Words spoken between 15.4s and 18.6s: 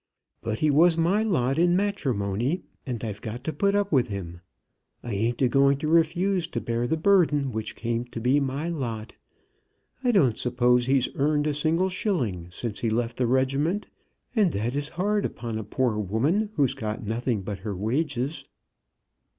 a poor woman who's got nothing but her wages."